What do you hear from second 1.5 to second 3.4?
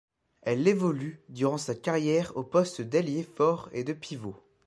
sa carrière aux postes d'ailier